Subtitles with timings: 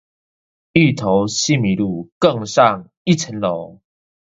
[0.73, 3.81] 芋頭西米露，更上一層樓